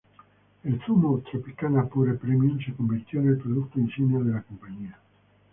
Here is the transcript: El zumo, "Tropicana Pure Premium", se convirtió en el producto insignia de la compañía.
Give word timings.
El 0.63 0.81
zumo, 0.83 1.19
"Tropicana 1.19 1.85
Pure 1.87 2.15
Premium", 2.15 2.59
se 2.59 2.73
convirtió 2.73 3.19
en 3.19 3.27
el 3.27 3.37
producto 3.37 3.79
insignia 3.79 4.17
de 4.17 4.31
la 4.33 4.41
compañía. 4.41 4.97